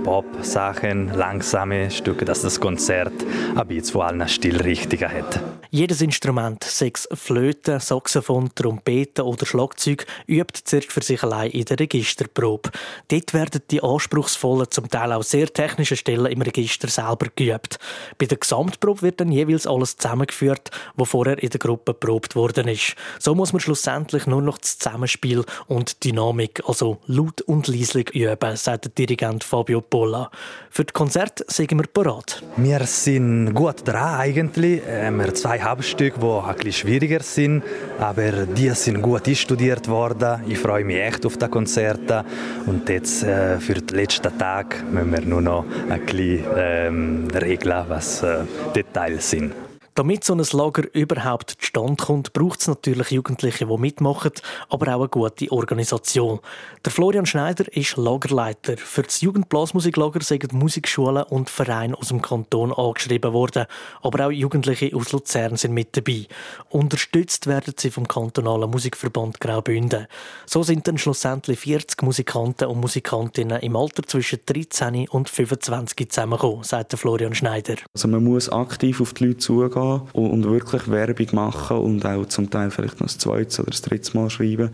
Pop-Sachen, 0.04 1.12
langsame 1.14 1.90
Stücke, 1.90 2.24
dass 2.24 2.42
das 2.42 2.60
Konzert 2.60 3.12
ein 3.56 3.66
bisschen 3.66 3.92
von 3.92 4.02
allen 4.02 4.28
Stilrichtungen 4.28 5.10
hat. 5.10 5.40
Jedes 5.70 6.00
Instrument, 6.00 6.64
sechs 6.64 7.06
Flöte, 7.12 7.78
Saxophon, 7.78 8.50
Trompete 8.54 9.24
oder 9.24 9.44
Schlagzeug, 9.44 10.06
übt 10.26 10.60
zuerst 10.64 10.90
für 10.90 11.02
sich 11.02 11.22
allein 11.22 11.50
in 11.50 11.66
der 11.66 11.78
Registerprobe. 11.78 12.70
Dort 13.08 13.34
werden 13.34 13.60
die 13.70 13.82
anspruchsvollen, 13.82 14.70
zum 14.70 14.88
Teil 14.88 15.12
auch 15.12 15.22
sehr 15.22 15.52
technischen 15.52 15.98
Stellen 15.98 16.32
im 16.32 16.40
Register 16.40 16.88
selber 16.88 17.26
geübt. 17.36 17.78
Bei 18.16 18.24
der 18.24 18.38
Gesamtprobe 18.38 19.02
wird 19.02 19.20
dann 19.20 19.30
jeweils 19.30 19.66
alles 19.66 19.98
zusammengeführt, 19.98 20.70
was 20.96 21.10
vorher 21.10 21.42
in 21.42 21.50
der 21.50 21.60
Gruppe 21.60 21.92
probt 21.92 22.34
worden 22.34 22.68
ist. 22.68 22.94
So 23.18 23.34
muss 23.34 23.52
man 23.52 23.60
schlussendlich 23.60 24.26
nur 24.26 24.40
noch 24.40 24.56
das 24.56 24.78
Zusammenspiel 24.78 25.44
und 25.66 26.02
Dynamik, 26.02 26.62
also 26.66 26.98
laut 27.06 27.42
und 27.42 27.68
leislich 27.68 28.14
üben, 28.14 28.56
sagt 28.56 28.86
der 28.86 28.92
Dirigent 28.92 29.44
Fabio 29.44 29.82
Polla. 29.82 30.30
Für 30.70 30.84
das 30.84 30.94
Konzert 30.94 31.44
sind 31.48 31.72
wir 31.72 31.86
parat. 31.86 32.42
Wir 32.56 32.86
sind 32.86 33.52
gut 33.52 33.86
dran 33.86 34.20
eigentlich. 34.20 34.82
Äh, 34.86 35.10
wir 35.10 35.26
haben 35.26 35.57
zwei 35.58 35.64
Hauptstücke, 35.64 36.20
die 36.20 36.52
bisschen 36.54 36.72
schwieriger 36.72 37.20
sind, 37.20 37.62
aber 37.98 38.46
die 38.46 38.70
sind 38.70 39.02
gut 39.02 39.26
einstudiert 39.28 39.88
worden. 39.88 40.42
Ich 40.48 40.58
freue 40.58 40.84
mich 40.84 40.96
echt 40.96 41.26
auf 41.26 41.36
das 41.36 41.50
Konzert. 41.50 42.24
Und 42.66 42.88
jetzt 42.88 43.22
äh, 43.22 43.58
für 43.58 43.74
den 43.74 43.96
letzten 43.96 44.36
Tag 44.38 44.84
müssen 44.90 45.12
wir 45.12 45.20
nur 45.22 45.42
noch 45.42 45.64
ein 45.88 46.00
bisschen 46.00 46.44
ähm, 46.56 47.28
regeln, 47.34 47.84
was 47.88 48.22
äh, 48.22 48.40
Details 48.74 49.30
sind. 49.30 49.67
Damit 49.98 50.22
so 50.22 50.32
ein 50.32 50.46
Lager 50.52 50.84
überhaupt 50.94 51.56
zustande 51.58 51.96
kommt, 51.96 52.32
braucht 52.32 52.60
es 52.60 52.68
natürlich 52.68 53.10
Jugendliche, 53.10 53.66
die 53.66 53.78
mitmachen, 53.78 54.30
aber 54.68 54.94
auch 54.94 55.00
eine 55.00 55.08
gute 55.08 55.50
Organisation. 55.50 56.38
Der 56.84 56.92
Florian 56.92 57.26
Schneider 57.26 57.64
ist 57.76 57.96
Lagerleiter. 57.96 58.76
Für 58.76 59.02
das 59.02 59.22
Jugendblasmusiklager 59.22 60.20
sind 60.20 60.52
Musikschulen 60.52 61.24
und 61.24 61.50
Vereine 61.50 61.98
aus 61.98 62.10
dem 62.10 62.22
Kanton 62.22 62.72
angeschrieben 62.72 63.32
worden, 63.32 63.66
aber 64.00 64.26
auch 64.26 64.30
Jugendliche 64.30 64.94
aus 64.94 65.10
Luzern 65.10 65.56
sind 65.56 65.74
mit 65.74 65.96
dabei. 65.96 66.28
Unterstützt 66.68 67.48
werden 67.48 67.74
sie 67.76 67.90
vom 67.90 68.06
kantonalen 68.06 68.70
Musikverband 68.70 69.40
Graubünden. 69.40 70.06
So 70.46 70.62
sind 70.62 70.86
dann 70.86 70.98
schlussendlich 70.98 71.58
40 71.58 72.02
Musikanten 72.02 72.68
und 72.68 72.80
Musikantinnen 72.80 73.58
im 73.62 73.74
Alter 73.74 74.04
zwischen 74.04 74.38
13 74.46 75.08
und 75.08 75.28
25 75.28 76.08
zusammengekommen, 76.08 76.62
sagt 76.62 76.92
Florian 76.92 77.34
Schneider. 77.34 77.74
Also 77.92 78.06
man 78.06 78.22
muss 78.22 78.48
aktiv 78.48 79.00
auf 79.00 79.12
die 79.14 79.26
Leute 79.26 79.38
zugehen 79.38 79.87
und 80.12 80.44
wirklich 80.44 80.90
Werbung 80.90 81.26
machen 81.32 81.78
und 81.78 82.06
auch 82.06 82.26
zum 82.26 82.50
Teil 82.50 82.70
vielleicht 82.70 83.00
noch 83.00 83.06
das 83.06 83.18
zweite 83.18 83.62
oder 83.62 83.70
das 83.70 83.82
dritte 83.82 84.16
Mal 84.16 84.30
schreiben. 84.30 84.70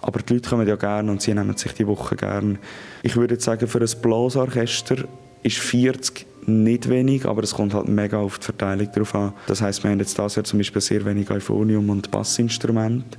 Aber 0.00 0.20
die 0.20 0.34
Leute 0.34 0.48
kommen 0.48 0.66
ja 0.66 0.76
gerne 0.76 1.10
und 1.10 1.22
sie 1.22 1.34
nehmen 1.34 1.56
sich 1.56 1.72
die 1.72 1.86
Woche 1.86 2.16
gerne. 2.16 2.58
Ich 3.02 3.16
würde 3.16 3.38
sagen, 3.40 3.66
für 3.66 3.80
ein 3.80 4.02
Blasorchester 4.02 4.96
ist 5.42 5.58
40 5.58 6.26
nicht 6.46 6.88
wenig, 6.88 7.26
aber 7.26 7.42
es 7.42 7.54
kommt 7.54 7.74
halt 7.74 7.88
mega 7.88 8.18
auf 8.18 8.38
die 8.38 8.46
Verteilung 8.46 8.90
drauf 8.92 9.14
an. 9.14 9.32
Das 9.46 9.60
heißt, 9.60 9.82
wir 9.84 9.90
haben 9.90 9.98
jetzt 9.98 10.18
das 10.18 10.36
Jahr 10.36 10.44
zum 10.44 10.58
Beispiel 10.58 10.80
sehr 10.80 11.04
wenig 11.04 11.30
Euphonium 11.30 11.90
und 11.90 12.10
Bassinstrumente. 12.10 13.18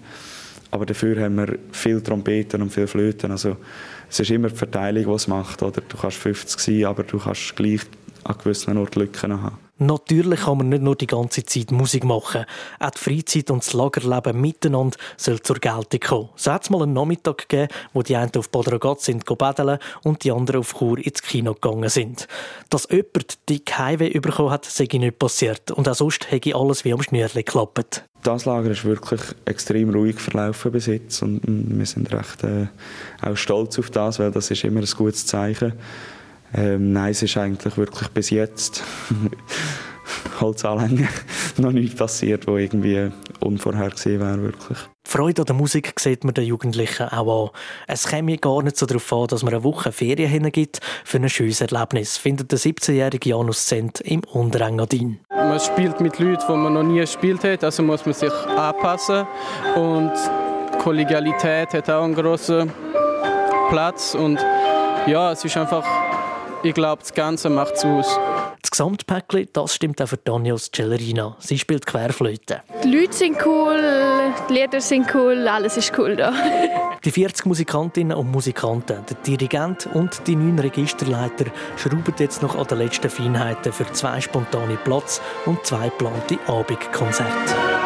Aber 0.72 0.86
dafür 0.86 1.20
haben 1.20 1.36
wir 1.36 1.58
viel 1.72 2.02
Trompeten 2.02 2.62
und 2.62 2.72
viel 2.72 2.88
Flöten. 2.88 3.32
Also 3.32 3.58
es 4.10 4.20
ist 4.20 4.32
immer 4.32 4.50
die 4.50 4.56
Verteilung, 4.56 5.06
die 5.06 5.12
es 5.12 5.28
macht. 5.28 5.62
Oder? 5.64 5.82
Du 5.88 5.98
kannst 5.98 6.18
50 6.18 6.60
sein, 6.60 6.86
aber 6.86 7.04
du 7.04 7.18
kannst 7.18 7.56
gleich 7.56 7.82
an 8.24 8.36
gewissen 8.38 8.78
Orten 8.78 9.00
Lücken 9.00 9.42
haben. 9.42 9.69
Natürlich 9.82 10.42
kann 10.42 10.58
man 10.58 10.70
nicht 10.70 10.84
nur 10.84 10.96
die 10.98 11.08
ganze 11.08 11.44
Zeit 11.46 11.72
Musik 11.72 12.04
machen. 12.04 12.46
Auch 12.80 12.90
die 12.90 13.00
Freizeit 13.00 13.50
und 13.50 13.66
das 13.66 13.72
Lagerleben 13.72 14.40
miteinander 14.40 14.98
soll 15.16 15.42
zur 15.42 15.56
Geltung 15.56 16.00
kommen. 16.02 16.30
So 16.36 16.52
hat 16.52 16.64
es 16.64 16.70
mal 16.70 16.84
einen 16.84 16.94
Nachmittag 16.94 17.48
gegeben, 17.48 17.72
wo 17.94 18.04
die 18.04 18.18
einen 18.18 18.32
auf 18.36 18.50
Badragat 18.50 19.02
sind 19.02 19.26
badeln 19.26 19.80
und 20.04 20.26
die 20.26 20.32
anderen 20.32 20.60
auf 20.60 20.78
Chur 20.78 20.98
ins 20.98 21.22
Kino 21.22 21.54
gegangen 21.54 21.88
sind. 21.88 22.28
Dass 22.70 22.90
jemand 22.92 23.38
dick 23.48 23.78
Highway 23.78 24.20
bekommen 24.20 24.52
hat, 24.52 24.66
sei 24.66 24.88
nicht 24.92 25.18
passiert. 25.18 25.72
Und 25.72 25.88
auch 25.88 25.96
sonst 25.96 26.30
hätte 26.30 26.56
alles 26.56 26.84
wie 26.84 26.92
am 26.92 27.02
Schnürli 27.02 27.44
geklappt. 27.44 28.04
Das 28.24 28.44
Lager 28.44 28.72
ist 28.72 28.84
wirklich 28.84 29.22
extrem 29.46 29.92
ruhig 29.92 30.20
verlaufen 30.20 30.74
bis 30.74 30.88
jetzt 30.88 31.22
und 31.24 31.40
wir 31.46 31.86
sind 31.86 32.12
recht 32.12 32.44
äh, 32.44 32.68
auch 33.22 33.38
stolz 33.38 33.80
auf 33.80 33.90
das, 33.92 34.20
weil 34.20 34.32
das 34.32 34.52
ist 34.52 34.66
immer 34.66 34.82
ein 34.82 34.90
gutes 34.98 35.26
Zeichen 35.26 35.72
ähm, 36.54 36.94
nein, 36.94 37.12
es 37.12 37.22
ist 37.22 37.38
eigentlich 37.38 37.78
wirklich 37.78 38.10
bis 38.10 38.30
jetzt 38.30 38.84
Holzanlänge 40.42 41.08
noch 41.58 41.72
nichts 41.72 41.96
passiert, 41.96 42.48
wo 42.48 42.58
irgendwie 42.58 43.12
unvorhergesehen 43.40 44.20
wäre. 44.20 44.42
Wirklich. 44.42 44.78
Die 45.06 45.12
Freude 45.12 45.42
an 45.42 45.46
der 45.48 45.56
Musik 45.56 45.94
sieht 46.00 46.24
man 46.24 46.34
den 46.34 46.46
Jugendlichen 46.46 47.08
auch 47.10 47.46
an. 47.46 47.50
Es 47.88 48.08
käme 48.08 48.38
gar 48.38 48.62
nicht 48.62 48.78
so 48.78 48.86
darauf 48.86 49.12
an, 49.14 49.28
dass 49.28 49.44
man 49.44 49.54
eine 49.54 49.64
Woche 49.64 49.92
Ferien 49.92 50.30
hingibt 50.30 50.80
für 51.04 51.18
ein 51.18 51.30
schönes 51.30 51.62
Erlebnis, 51.62 52.18
findet 52.18 52.52
der 52.52 52.60
17-jährige 52.60 53.30
Janus 53.30 53.68
Sent 53.68 54.02
im 54.02 54.22
Unterengadin. 54.24 55.20
Man 55.30 55.60
spielt 55.60 56.00
mit 56.00 56.20
Leuten, 56.20 56.44
die 56.48 56.54
man 56.54 56.74
noch 56.74 56.84
nie 56.84 57.00
gespielt 57.00 57.44
hat, 57.44 57.64
also 57.64 57.84
muss 57.84 58.06
man 58.06 58.14
sich 58.14 58.32
anpassen 58.32 59.26
und 59.76 60.14
Kollegialität 60.80 61.74
hat 61.74 61.90
auch 61.90 62.04
einen 62.04 62.16
grossen 62.16 62.72
Platz 63.70 64.16
und 64.16 64.40
ja, 65.08 65.32
es 65.32 65.44
ist 65.44 65.58
einfach 65.58 66.09
ich 66.64 66.74
glaube, 66.74 67.02
das 67.02 67.14
Ganze 67.14 67.50
macht 67.50 67.76
es 67.76 67.86
aus. 67.86 68.20
Das 68.62 68.72
Gesamtpäckchen, 68.72 69.48
das 69.54 69.76
stimmt 69.76 70.02
auch 70.02 70.08
für 70.08 70.18
Daniels 70.18 70.70
Cellerina. 70.72 71.36
Sie 71.40 71.58
spielt 71.58 71.86
Querflöte. 71.86 72.62
Die 72.84 72.92
Leute 72.94 73.14
sind 73.14 73.38
cool, 73.46 73.80
die 74.50 74.54
Lieder 74.54 74.82
sind 74.82 75.14
cool, 75.14 75.48
alles 75.48 75.78
ist 75.78 75.98
cool 75.98 76.16
da. 76.16 76.34
Die 77.06 77.12
40 77.12 77.46
Musikantinnen 77.46 78.18
und 78.18 78.30
Musikanten, 78.30 79.06
der 79.10 79.18
Dirigent 79.26 79.88
und 79.94 80.28
die 80.28 80.36
neun 80.36 80.60
Registerleiter 80.60 81.46
schrauben 81.78 82.14
jetzt 82.20 82.42
noch 82.42 82.58
an 82.58 82.68
den 82.68 82.80
letzten 82.80 83.10
Feinheiten 83.10 83.72
für 83.72 83.90
zwei 83.94 84.20
spontane 84.20 84.76
Platz- 84.84 85.22
und 85.46 85.66
zwei 85.66 85.88
geplante 85.88 86.38
Abendkonzerte. 86.46 87.79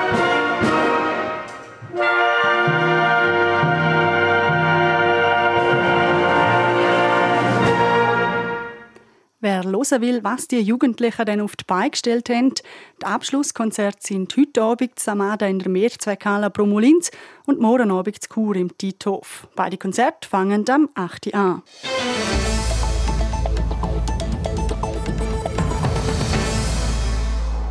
Wer 9.43 9.65
hören 9.65 10.01
will, 10.01 10.23
was 10.23 10.47
die 10.47 10.61
Jugendlichen 10.61 11.25
dann 11.25 11.41
auf 11.41 11.57
die 11.57 11.65
Beine 11.65 11.89
gestellt 11.89 12.29
haben, 12.29 12.53
die 12.53 13.05
Abschlusskonzerte 13.05 13.97
sind 13.99 14.37
heute 14.37 14.61
Abend 14.61 14.97
Samada 14.97 15.45
in 15.47 15.59
der 15.59 15.67
Mehrzweckhalle 15.67 16.49
Promulins 16.49 17.11
und 17.45 17.59
morgen 17.59 17.91
Abend 17.91 18.23
zu 18.23 18.29
Chur 18.29 18.55
im 18.55 18.77
Tithof. 18.77 19.49
Beide 19.53 19.75
Konzerte 19.77 20.29
fangen 20.29 20.63
am 20.69 20.87
8. 20.95 21.27
Uhr 21.27 21.35
an. 21.35 21.61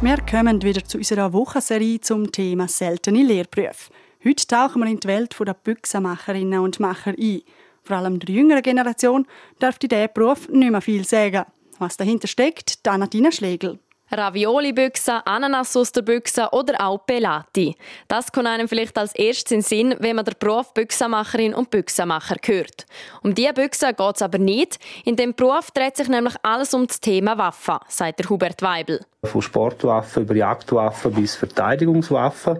Wir 0.02 0.18
kommen 0.30 0.62
wieder 0.62 0.84
zu 0.84 0.98
unserer 0.98 1.32
Wochenserie 1.32 2.02
zum 2.02 2.30
Thema 2.30 2.68
seltene 2.68 3.22
Lehrberufe. 3.22 3.90
Heute 4.22 4.46
tauchen 4.46 4.82
wir 4.82 4.90
in 4.90 5.00
die 5.00 5.08
Welt 5.08 5.34
der 5.40 5.54
Büchsenmacherinnen 5.54 6.58
und 6.60 6.80
Macher 6.80 7.14
ein. 7.18 7.40
Vor 7.82 7.96
allem 7.96 8.18
der 8.18 8.34
jüngeren 8.34 8.62
Generation 8.62 9.26
darf 9.58 9.78
dieser 9.78 10.06
Beruf 10.08 10.50
nicht 10.50 10.70
mehr 10.70 10.82
viel 10.82 11.06
sagen. 11.06 11.46
Was 11.82 11.96
dahinter 11.96 12.28
steckt, 12.28 12.86
Danatina 12.86 13.32
Schlegel. 13.32 13.80
Ravioli-Büchse, 14.12 15.26
Ananas 15.26 15.76
aus 15.76 15.90
der 15.90 16.02
Büchse 16.02 16.48
oder 16.52 16.80
auch 16.80 17.04
Pelati. 17.04 17.74
Das 18.06 18.30
kommt 18.30 18.46
einem 18.46 18.68
vielleicht 18.68 18.96
als 18.96 19.16
erstes 19.16 19.50
in 19.50 19.58
den 19.58 19.62
Sinn, 19.64 19.96
wenn 19.98 20.14
man 20.14 20.24
den 20.24 20.36
Beruf 20.38 20.72
Büchsenmacherin 20.74 21.52
und 21.52 21.70
Büchsenmacher 21.70 22.36
hört. 22.44 22.86
Um 23.24 23.34
diese 23.34 23.52
Büchse 23.52 23.92
geht 23.94 24.14
es 24.14 24.22
aber 24.22 24.38
nicht. 24.38 24.78
In 25.04 25.16
dem 25.16 25.34
Beruf 25.34 25.72
dreht 25.72 25.96
sich 25.96 26.06
nämlich 26.06 26.34
alles 26.44 26.72
um 26.72 26.86
das 26.86 27.00
Thema 27.00 27.36
Waffen, 27.36 27.78
sagt 27.88 28.20
der 28.20 28.30
Hubert 28.30 28.62
Weibel. 28.62 29.00
Von 29.24 29.42
Sportwaffen 29.42 30.22
über 30.22 30.36
Jagdwaffen 30.36 31.12
bis 31.14 31.34
Verteidigungswaffen. 31.34 32.58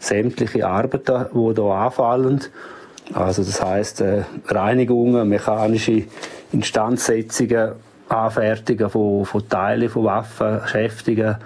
Sämtliche 0.00 0.66
Arbeiten, 0.66 1.28
die 1.32 1.54
hier 1.54 1.64
anfallen. 1.64 2.44
Also 3.14 3.42
das 3.42 3.64
heißt 3.64 4.02
äh, 4.02 4.24
Reinigungen, 4.48 5.26
mechanische 5.30 6.04
Instandsetzungen, 6.52 7.72
Anfertigen 8.08 8.90
von, 8.90 9.24
von 9.24 9.48
Teilen, 9.48 9.88
von 9.88 10.04
Waffen, 10.04 10.60
Schäftungen 10.66 11.36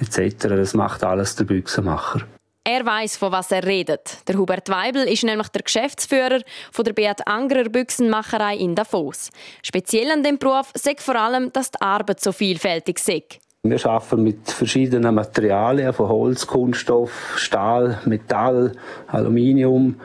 etc. 0.00 0.48
Das 0.48 0.74
macht 0.74 1.04
alles 1.04 1.36
der 1.36 1.44
Büchsenmacher. 1.44 2.22
Er 2.64 2.86
weiß, 2.86 3.16
von 3.16 3.32
was 3.32 3.50
er 3.50 3.64
redet. 3.64 4.18
Der 4.28 4.36
Hubert 4.36 4.68
Weibel 4.68 5.02
ist 5.08 5.24
nämlich 5.24 5.48
der 5.48 5.62
Geschäftsführer 5.62 6.42
von 6.70 6.84
der 6.84 6.92
Beat 6.92 7.26
Angerer 7.26 7.68
Büchsenmacherei 7.68 8.56
in 8.56 8.76
Davos. 8.76 9.30
Speziell 9.64 10.12
an 10.12 10.22
dem 10.22 10.38
Beruf 10.38 10.70
sagt 10.74 11.00
vor 11.00 11.16
allem, 11.16 11.52
dass 11.52 11.72
die 11.72 11.80
Arbeit 11.80 12.20
so 12.20 12.30
vielfältig 12.30 12.98
ist. 12.98 13.40
Wir 13.64 13.86
arbeiten 13.86 14.22
mit 14.22 14.48
verschiedenen 14.50 15.14
Materialien, 15.14 15.92
von 15.92 16.08
Holz, 16.08 16.46
Kunststoff, 16.46 17.34
Stahl, 17.36 17.98
Metall, 18.04 18.72
Aluminium, 19.08 20.00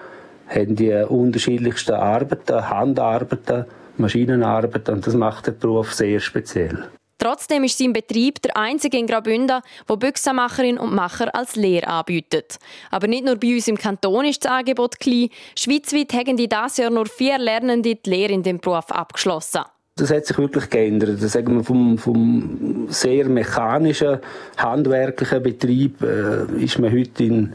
haben 0.48 0.76
die 0.76 0.94
unterschiedlichsten 0.94 1.94
Arbeiten, 1.94 2.70
Handarbeiten, 2.70 3.66
Maschinenarbeiten 4.00 4.96
und 4.96 5.08
das 5.08 5.14
macht 5.16 5.48
den 5.48 5.58
Beruf 5.58 5.94
sehr 5.94 6.20
speziell. 6.20 6.90
Trotzdem 7.20 7.64
ist 7.64 7.80
sein 7.80 7.94
Betrieb 7.94 8.42
der 8.44 8.56
einzige 8.58 8.98
in 8.98 9.08
Graubünden, 9.08 9.62
wo 9.88 9.96
Büchsenmacherinnen 9.96 10.78
und 10.78 10.94
Macher 10.94 11.34
als 11.34 11.56
Lehre 11.56 11.88
anbietet. 11.88 12.58
Aber 12.92 13.08
nicht 13.08 13.26
nur 13.26 13.38
bei 13.38 13.56
uns 13.56 13.68
im 13.68 13.78
Kanton 13.78 14.26
ist 14.26 14.46
das 14.46 14.52
Angebot 14.52 15.00
klein. 15.00 15.30
Schweizweit 15.58 16.14
haben 16.14 16.38
die 16.38 16.48
dieses 16.48 16.78
Jahr 16.78 16.92
nur 16.92 17.08
vier 17.08 17.40
Lernende 17.40 17.96
die 17.96 18.10
Lehre 18.10 18.34
in 18.34 18.44
dem 18.44 18.60
Beruf 18.60 18.92
abgeschlossen. 18.92 19.62
Das 19.96 20.12
hat 20.12 20.28
sich 20.28 20.38
wirklich 20.38 20.70
geändert. 20.70 21.22
Das 21.22 21.32
sagen 21.32 21.56
wir 21.56 21.64
vom, 21.64 21.98
vom 21.98 22.86
sehr 22.90 23.28
mechanischen, 23.28 24.20
handwerklichen 24.56 25.42
Betrieb 25.42 26.04
äh, 26.04 26.64
ist 26.64 26.78
man 26.78 26.92
heute 26.92 27.24
in 27.24 27.54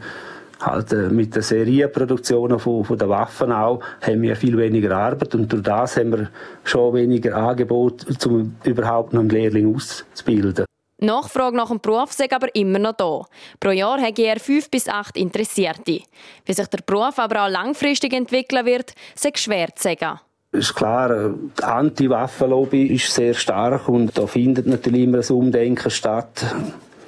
halt 0.65 0.93
äh, 0.93 1.09
mit 1.09 1.35
der 1.35 1.41
Serienproduktion 1.41 2.59
von, 2.59 2.83
von 2.83 2.97
den 2.97 3.09
Waffen 3.09 3.51
auch, 3.51 3.81
haben 4.01 4.21
wir 4.21 4.35
viel 4.35 4.57
weniger 4.57 4.95
Arbeit 4.95 5.35
und 5.35 5.51
durch 5.51 5.63
das 5.63 5.97
haben 5.97 6.11
wir 6.11 6.29
schon 6.63 6.93
weniger 6.93 7.35
Angebot, 7.35 8.05
um 8.25 8.55
überhaupt 8.63 9.13
noch 9.13 9.21
einen 9.21 9.29
Lehrling 9.29 9.75
auszubilden. 9.75 10.65
Nachfrage 10.99 11.57
nach 11.57 11.69
dem 11.69 11.79
Beruf 11.81 12.13
sei 12.13 12.31
aber 12.31 12.53
immer 12.55 12.79
noch 12.79 12.93
da. 12.93 13.21
Pro 13.59 13.71
Jahr 13.71 14.01
habe 14.01 14.21
er 14.21 14.39
fünf 14.39 14.69
bis 14.69 14.87
acht 14.87 15.17
Interessierte. 15.17 16.01
Wie 16.45 16.53
sich 16.53 16.67
der 16.67 16.79
Beruf 16.85 17.19
aber 17.19 17.45
auch 17.45 17.49
langfristig 17.49 18.13
entwickeln 18.13 18.65
wird, 18.65 18.93
sei 19.15 19.31
schwer 19.35 19.75
zu 19.75 19.89
sagen. 19.89 20.19
Es 20.51 20.69
ist 20.69 20.75
klar, 20.75 21.09
äh, 21.09 21.29
die 21.59 21.63
Anti-Waffen-Lobby 21.63 22.85
ist 22.87 23.13
sehr 23.13 23.33
stark 23.33 23.89
und 23.89 24.17
da 24.17 24.27
findet 24.27 24.67
natürlich 24.67 25.03
immer 25.03 25.17
ein 25.19 25.35
Umdenken 25.35 25.89
statt. 25.89 26.45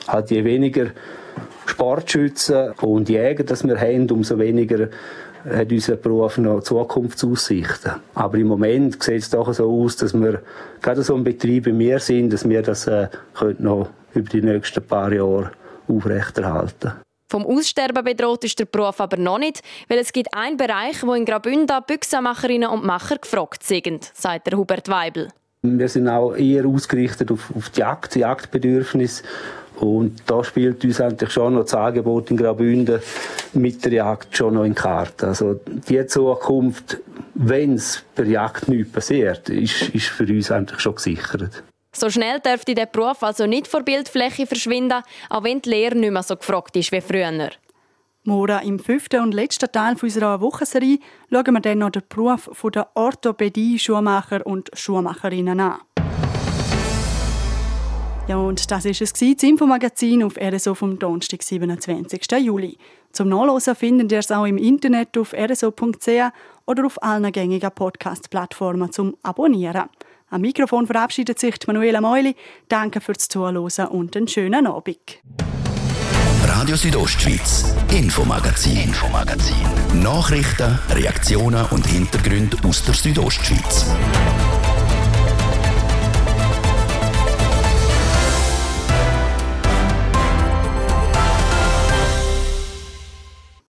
Halt 0.07 0.31
je 0.31 0.43
weniger 0.43 0.87
Sportschützen 1.65 2.71
und 2.81 3.09
Jäger, 3.09 3.43
dass 3.43 3.65
wir 3.67 3.79
haben, 3.79 4.09
umso 4.11 4.37
weniger 4.39 4.89
hat 5.49 5.71
unser 5.71 5.95
Beruf 5.95 6.37
noch 6.37 6.61
Zukunftsaussichten. 6.61 7.93
Aber 8.15 8.37
im 8.37 8.47
Moment 8.47 9.01
sieht 9.03 9.21
es 9.21 9.29
doch 9.29 9.53
so 9.53 9.83
aus, 9.83 9.95
dass 9.95 10.13
wir 10.13 10.41
gerade 10.81 11.03
so 11.03 11.15
ein 11.15 11.23
Betrieb 11.23 11.67
wie 11.67 11.77
wir 11.77 11.99
sind, 11.99 12.33
dass 12.33 12.47
wir 12.47 12.61
das 12.61 12.87
äh, 12.87 13.07
noch 13.59 13.89
über 14.13 14.29
die 14.29 14.41
nächsten 14.41 14.81
paar 14.81 15.11
Jahre 15.13 15.51
aufrechterhalten 15.87 16.93
vom 17.27 17.45
Aussterben 17.45 18.03
bedroht 18.03 18.43
ist 18.43 18.59
der 18.59 18.65
Beruf 18.65 19.01
aber 19.01 19.17
noch 19.17 19.39
nicht, 19.39 19.61
weil 19.89 19.97
es 19.97 20.13
gibt 20.13 20.33
einen 20.33 20.55
Bereich, 20.57 21.03
wo 21.03 21.13
in 21.13 21.25
Graubünden 21.25 21.81
Büchsenmacherinnen 21.85 22.69
und 22.69 22.85
Macher 22.85 23.17
gefragt 23.17 23.63
sind, 23.63 24.09
sagt 24.13 24.47
der 24.47 24.57
Hubert 24.57 24.87
Weibel. 24.87 25.29
Wir 25.61 25.89
sind 25.89 26.07
auch 26.07 26.33
eher 26.35 26.65
ausgerichtet 26.65 27.31
auf, 27.31 27.51
auf 27.55 27.69
die 27.71 27.79
Jagd, 27.79 28.15
Jagdbedürfnis 28.15 29.23
und 29.79 30.21
da 30.25 30.43
spielt 30.43 30.83
uns 30.83 31.01
eigentlich 31.01 31.31
schon 31.31 31.55
noch 31.55 31.63
das 31.63 31.73
Angebot 31.73 32.31
in 32.31 32.37
Graubünden 32.37 33.01
mit 33.53 33.83
der 33.85 33.93
Jagd 33.93 34.35
schon 34.35 34.53
noch 34.55 34.63
in 34.63 34.75
Karte. 34.75 35.27
Also 35.27 35.59
die 35.65 36.05
Zukunft, 36.07 36.97
wenn 37.33 37.75
es 37.75 38.03
bei 38.15 38.23
der 38.23 38.31
Jagd 38.31 38.67
nichts 38.67 38.91
passiert, 38.91 39.49
ist, 39.49 39.89
ist 39.89 40.07
für 40.07 40.25
uns 40.25 40.51
eigentlich 40.51 40.79
schon 40.79 40.95
gesichert. 40.95 41.63
So 41.93 42.09
schnell 42.09 42.39
dürfte 42.41 42.75
der 42.75 42.87
Beruf 42.87 43.23
also 43.23 43.45
nicht 43.45 43.67
vor 43.67 43.81
Bildfläche 43.81 44.45
verschwinden, 44.45 45.01
auch 45.29 45.43
wenn 45.43 45.61
die 45.61 45.69
Lehre 45.69 45.95
nicht 45.95 46.11
mehr 46.11 46.23
so 46.23 46.35
gefragt 46.35 46.75
ist 46.75 46.91
wie 46.91 46.99
früher. 46.99 47.51
Mora, 48.25 48.59
im 48.59 48.79
fünften 48.79 49.21
und 49.21 49.33
letzten 49.33 49.71
Teil 49.71 49.95
unserer 50.01 50.41
Wochenserie 50.41 50.99
schauen 51.31 51.53
wir 51.53 51.61
dann 51.61 51.77
noch 51.77 51.91
den 51.91 52.01
Beruf 52.09 52.49
der 52.73 52.89
Orthopädie-Schuhmacher 52.95 54.45
und 54.45 54.71
Schuhmacherinnen 54.73 55.59
an. 55.59 55.77
Ja, 58.27 58.37
und 58.37 58.71
das 58.71 58.85
war 58.85 58.91
es, 58.91 58.99
das 59.13 59.21
Infomagazin 59.21 60.23
auf 60.23 60.35
RSO 60.37 60.73
vom 60.73 60.97
Donnerstag, 60.97 61.43
27. 61.43 62.21
Juli. 62.39 62.75
Zum 63.11 63.29
Nachlesen 63.29 63.75
findet 63.75 64.11
ihr 64.11 64.19
es 64.19 64.31
auch 64.31 64.45
im 64.45 64.57
Internet 64.57 65.15
auf 65.17 65.33
rso.ch 65.33 66.31
oder 66.65 66.85
auf 66.85 67.03
allen 67.03 67.31
gängigen 67.31 67.69
Podcast-Plattformen 67.69 68.91
zum 68.91 69.15
Abonnieren. 69.21 69.89
Am 70.31 70.41
Mikrofon 70.41 70.87
verabschiedet 70.87 71.37
sich 71.37 71.55
Manuela 71.67 72.01
Meuli. 72.01 72.35
Danke 72.67 72.99
fürs 72.99 73.27
Zuhören 73.27 73.57
und 73.57 74.17
einen 74.17 74.27
schönen 74.27 74.65
Abend. 74.65 75.21
Radio 76.47 76.75
Südostschweiz, 76.75 77.75
Infomagazin, 77.91 78.77
Infomagazin. 78.77 79.55
Nachrichten, 80.01 80.79
Reaktionen 80.89 81.65
und 81.69 81.85
Hintergründe 81.85 82.57
aus 82.67 82.83
der 82.83 82.95
Südostschweiz. 82.95 83.85